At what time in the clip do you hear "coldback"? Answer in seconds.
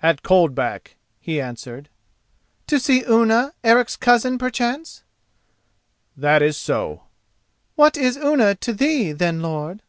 0.22-0.94